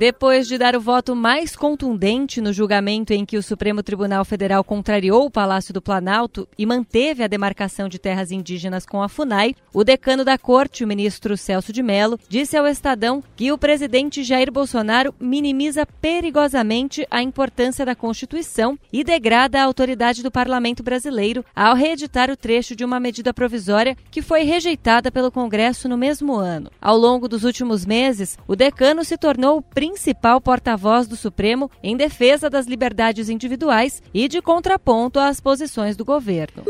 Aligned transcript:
Depois 0.00 0.48
de 0.48 0.56
dar 0.56 0.74
o 0.74 0.80
voto 0.80 1.14
mais 1.14 1.54
contundente 1.54 2.40
no 2.40 2.54
julgamento 2.54 3.12
em 3.12 3.26
que 3.26 3.36
o 3.36 3.42
Supremo 3.42 3.82
Tribunal 3.82 4.24
Federal 4.24 4.64
contrariou 4.64 5.26
o 5.26 5.30
Palácio 5.30 5.74
do 5.74 5.82
Planalto 5.82 6.48
e 6.56 6.64
manteve 6.64 7.22
a 7.22 7.26
demarcação 7.26 7.86
de 7.86 7.98
terras 7.98 8.32
indígenas 8.32 8.86
com 8.86 9.02
a 9.02 9.10
FUNAI, 9.10 9.54
o 9.74 9.84
decano 9.84 10.24
da 10.24 10.38
corte, 10.38 10.82
o 10.82 10.88
ministro 10.88 11.36
Celso 11.36 11.70
de 11.70 11.82
Mello, 11.82 12.18
disse 12.30 12.56
ao 12.56 12.66
Estadão 12.66 13.22
que 13.36 13.52
o 13.52 13.58
presidente 13.58 14.24
Jair 14.24 14.50
Bolsonaro 14.50 15.14
minimiza 15.20 15.84
perigosamente 15.84 17.06
a 17.10 17.22
importância 17.22 17.84
da 17.84 17.94
Constituição 17.94 18.78
e 18.90 19.04
degrada 19.04 19.60
a 19.60 19.64
autoridade 19.64 20.22
do 20.22 20.30
parlamento 20.30 20.82
brasileiro 20.82 21.44
ao 21.54 21.74
reeditar 21.74 22.30
o 22.30 22.38
trecho 22.38 22.74
de 22.74 22.86
uma 22.86 22.98
medida 22.98 23.34
provisória 23.34 23.94
que 24.10 24.22
foi 24.22 24.44
rejeitada 24.44 25.12
pelo 25.12 25.30
Congresso 25.30 25.90
no 25.90 25.98
mesmo 25.98 26.36
ano. 26.36 26.70
Ao 26.80 26.96
longo 26.96 27.28
dos 27.28 27.44
últimos 27.44 27.84
meses, 27.84 28.38
o 28.48 28.56
decano 28.56 29.04
se 29.04 29.18
tornou 29.18 29.58
o 29.58 29.62
principal 29.90 30.40
porta-voz 30.40 31.08
do 31.08 31.16
Supremo 31.16 31.68
em 31.82 31.96
defesa 31.96 32.48
das 32.48 32.66
liberdades 32.66 33.28
individuais 33.28 34.00
e 34.14 34.28
de 34.28 34.40
contraponto 34.40 35.18
às 35.18 35.40
posições 35.40 35.96
do 35.96 36.04
governo. 36.04 36.62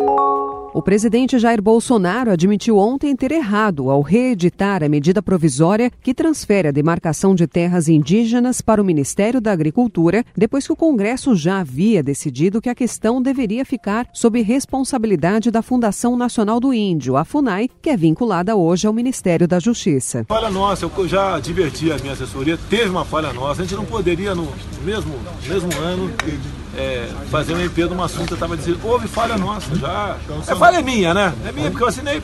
O 0.72 0.80
presidente 0.80 1.36
Jair 1.36 1.60
Bolsonaro 1.60 2.30
admitiu 2.30 2.78
ontem 2.78 3.16
ter 3.16 3.32
errado 3.32 3.90
ao 3.90 4.02
reeditar 4.02 4.84
a 4.84 4.88
medida 4.88 5.20
provisória 5.20 5.90
que 6.00 6.14
transfere 6.14 6.68
a 6.68 6.70
demarcação 6.70 7.34
de 7.34 7.44
terras 7.48 7.88
indígenas 7.88 8.60
para 8.60 8.80
o 8.80 8.84
Ministério 8.84 9.40
da 9.40 9.50
Agricultura, 9.50 10.24
depois 10.36 10.68
que 10.68 10.72
o 10.72 10.76
Congresso 10.76 11.34
já 11.34 11.58
havia 11.58 12.04
decidido 12.04 12.60
que 12.60 12.68
a 12.68 12.74
questão 12.74 13.20
deveria 13.20 13.64
ficar 13.64 14.06
sob 14.12 14.40
responsabilidade 14.42 15.50
da 15.50 15.60
Fundação 15.60 16.16
Nacional 16.16 16.60
do 16.60 16.72
Índio, 16.72 17.16
a 17.16 17.24
FUNAI, 17.24 17.68
que 17.82 17.90
é 17.90 17.96
vinculada 17.96 18.54
hoje 18.54 18.86
ao 18.86 18.92
Ministério 18.92 19.48
da 19.48 19.58
Justiça. 19.58 20.24
Falha 20.28 20.50
nossa, 20.50 20.84
eu 20.86 21.08
já 21.08 21.34
adverti 21.34 21.90
a 21.90 21.98
minha 21.98 22.12
assessoria, 22.12 22.56
teve 22.70 22.90
uma 22.90 23.04
falha 23.04 23.32
nossa, 23.32 23.62
a 23.62 23.64
gente 23.64 23.74
não 23.76 23.84
poderia 23.84 24.36
no 24.36 24.46
mesmo, 24.84 25.14
mesmo 25.48 25.68
ano 25.82 26.08
é, 26.80 27.06
fazer 27.30 27.54
um 27.54 27.60
MP 27.60 27.86
de 27.86 27.94
um 27.94 28.02
assunto, 28.02 28.30
eu 28.30 28.34
estava 28.34 28.56
dizendo, 28.56 28.80
houve 28.82 29.06
falha 29.06 29.36
nossa, 29.36 29.74
já. 29.76 30.16
É 30.48 30.54
falha 30.54 30.80
minha, 30.80 31.12
né? 31.12 31.34
É 31.46 31.52
minha 31.52 31.70
porque 31.70 31.84
eu 31.84 31.88
assinei. 31.88 32.22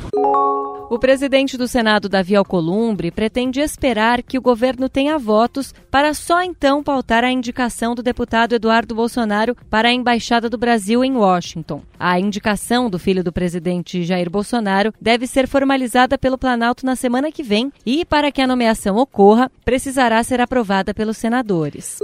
O 0.88 1.00
presidente 1.00 1.58
do 1.58 1.66
Senado, 1.66 2.08
Davi 2.08 2.36
Alcolumbre, 2.36 3.10
pretende 3.10 3.60
esperar 3.60 4.22
que 4.22 4.38
o 4.38 4.40
governo 4.40 4.88
tenha 4.88 5.18
votos 5.18 5.74
para 5.90 6.14
só 6.14 6.42
então 6.42 6.82
pautar 6.82 7.24
a 7.24 7.30
indicação 7.30 7.92
do 7.92 8.04
deputado 8.04 8.54
Eduardo 8.54 8.94
Bolsonaro 8.94 9.56
para 9.68 9.88
a 9.88 9.92
Embaixada 9.92 10.48
do 10.48 10.56
Brasil 10.56 11.04
em 11.04 11.16
Washington. 11.16 11.82
A 11.98 12.20
indicação 12.20 12.88
do 12.88 13.00
filho 13.00 13.24
do 13.24 13.32
presidente 13.32 14.04
Jair 14.04 14.30
Bolsonaro 14.30 14.94
deve 15.00 15.26
ser 15.26 15.48
formalizada 15.48 16.16
pelo 16.16 16.38
Planalto 16.38 16.86
na 16.86 16.94
semana 16.94 17.32
que 17.32 17.42
vem 17.42 17.72
e, 17.84 18.04
para 18.04 18.30
que 18.30 18.40
a 18.40 18.46
nomeação 18.46 18.96
ocorra, 18.96 19.50
precisará 19.64 20.22
ser 20.22 20.40
aprovada 20.40 20.94
pelos 20.94 21.16
senadores. 21.16 21.98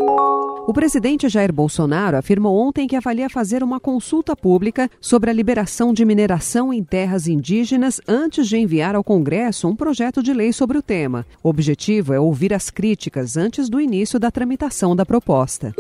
O 0.65 0.73
presidente 0.73 1.29
Jair 1.29 1.53
Bolsonaro 1.53 2.17
afirmou 2.17 2.57
ontem 2.57 2.87
que 2.87 2.95
avalia 2.95 3.29
fazer 3.29 3.65
uma 3.65 3.81
consulta 3.81 4.37
pública 4.37 4.89
sobre 5.01 5.29
a 5.29 5.33
liberação 5.33 5.93
de 5.93 6.05
mineração 6.05 6.73
em 6.73 6.85
terras 6.85 7.27
indígenas 7.27 8.01
antes 8.07 8.47
de 8.47 8.57
enviar 8.57 8.95
ao 8.95 9.03
Congresso 9.03 9.67
um 9.67 9.75
projeto 9.75 10.23
de 10.23 10.33
lei 10.33 10.53
sobre 10.53 10.79
o 10.79 10.83
tema. 10.83 11.27
O 11.43 11.49
objetivo 11.49 12.15
é 12.15 12.21
ouvir 12.21 12.55
as 12.55 12.71
críticas 12.71 13.37
antes 13.37 13.69
do 13.69 13.81
início 13.81 14.21
da 14.21 14.31
tramitação 14.31 14.95
da 14.95 15.05
proposta. 15.05 15.75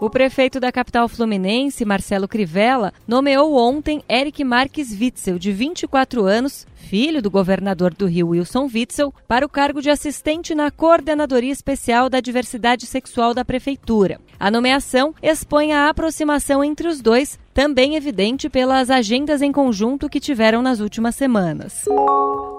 O 0.00 0.08
prefeito 0.08 0.58
da 0.58 0.70
capital 0.72 1.08
fluminense, 1.08 1.84
Marcelo 1.84 2.28
Crivella, 2.28 2.94
nomeou 3.06 3.56
ontem 3.56 4.00
Eric 4.08 4.42
Marques 4.42 4.92
Witzel, 4.92 5.38
de 5.38 5.52
24 5.52 6.24
anos, 6.24 6.66
filho 6.88 7.20
do 7.20 7.30
governador 7.30 7.92
do 7.92 8.06
Rio 8.06 8.28
Wilson 8.28 8.66
Witzel, 8.72 9.12
para 9.26 9.44
o 9.44 9.48
cargo 9.48 9.82
de 9.82 9.90
assistente 9.90 10.54
na 10.54 10.70
Coordenadoria 10.70 11.52
Especial 11.52 12.08
da 12.08 12.18
Diversidade 12.18 12.86
Sexual 12.86 13.34
da 13.34 13.44
Prefeitura. 13.44 14.18
A 14.40 14.50
nomeação 14.50 15.14
expõe 15.22 15.74
a 15.74 15.90
aproximação 15.90 16.64
entre 16.64 16.88
os 16.88 17.02
dois, 17.02 17.38
também 17.52 17.94
evidente 17.94 18.48
pelas 18.48 18.88
agendas 18.88 19.42
em 19.42 19.52
conjunto 19.52 20.08
que 20.08 20.18
tiveram 20.18 20.62
nas 20.62 20.80
últimas 20.80 21.14
semanas. 21.14 21.84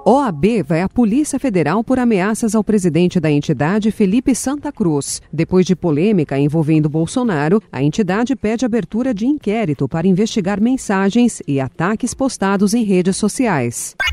OAB 0.06 0.64
vai 0.66 0.82
à 0.82 0.90
Polícia 0.90 1.40
Federal 1.40 1.84
por 1.84 2.00
ameaças 2.00 2.54
ao 2.54 2.64
presidente 2.64 3.20
da 3.20 3.32
entidade, 3.32 3.92
Felipe 3.92 4.36
Santa 4.36 4.72
Cruz. 4.72 5.22
Depois 5.32 5.66
de 5.66 5.76
polêmica 5.76 6.38
envolvendo 6.38 6.90
Bolsonaro, 6.90 7.62
a 7.72 7.82
entidade 7.82 8.36
pede 8.36 8.66
abertura 8.66 9.14
de 9.14 9.26
inquérito 9.26 9.88
para 9.88 10.08
investigar 10.08 10.60
mensagens 10.60 11.42
e 11.48 11.60
ataques 11.60 12.14
postados 12.14 12.74
em 12.74 12.84
redes 12.84 13.18
sociais. 13.18 13.96